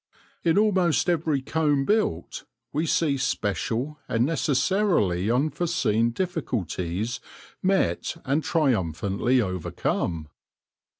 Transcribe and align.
In 0.43 0.57
almost 0.57 1.07
every 1.07 1.43
comb 1.43 1.85
built 1.85 2.45
we 2.73 2.87
see 2.87 3.17
special 3.17 3.99
and 4.09 4.25
necessarily 4.25 5.29
unforeseen 5.29 6.09
difficulties 6.09 7.19
met 7.61 8.15
and 8.25 8.43
triumphantly 8.43 9.41
overcome. 9.41 10.29